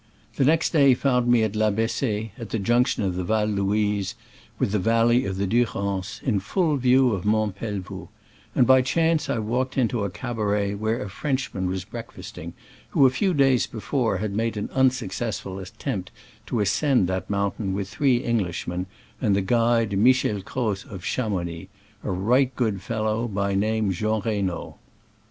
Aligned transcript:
The 0.35 0.45
next 0.45 0.71
day 0.73 0.95
found 0.95 1.27
me 1.27 1.43
at 1.43 1.55
La 1.55 1.69
Bessee, 1.69 2.31
at 2.39 2.49
the 2.49 2.57
junction 2.57 3.03
of 3.03 3.13
the 3.13 3.23
Val 3.23 3.45
Louise 3.45 4.15
with 4.57 4.71
the 4.71 4.79
valley 4.79 5.25
of 5.25 5.37
the 5.37 5.45
Du 5.45 5.63
rance, 5.75 6.19
in 6.23 6.39
full 6.39 6.77
view 6.77 7.11
of 7.11 7.23
Mont 7.23 7.55
Pelvoux; 7.55 8.07
and 8.55 8.65
by 8.65 8.81
chance 8.81 9.29
I 9.29 9.37
walked 9.37 9.77
into 9.77 10.03
a 10.03 10.09
cabaret 10.09 10.73
where 10.73 11.03
a 11.03 11.07
Frenchman 11.07 11.67
was 11.67 11.85
breakfasting 11.85 12.53
who 12.89 13.05
a 13.05 13.11
few 13.11 13.35
days 13.35 13.67
before 13.67 14.17
had 14.17 14.33
made 14.33 14.57
an 14.57 14.71
un 14.73 14.89
successful 14.89 15.59
attempt 15.59 16.09
to 16.47 16.61
ascend 16.61 17.07
that 17.07 17.29
moun 17.29 17.51
tain 17.55 17.73
with 17.75 17.87
three 17.87 18.25
Englishmen 18.25 18.87
ana 19.21 19.35
the 19.35 19.41
guide 19.41 19.95
Michel 19.95 20.41
Croz 20.41 20.83
of 20.83 21.03
Chamounix— 21.03 21.67
a 22.03 22.09
right 22.09 22.55
good 22.55 22.81
fellow, 22.81 23.27
by 23.27 23.53
name 23.53 23.91
Jean 23.91 24.19
Reynaud. 24.23 24.77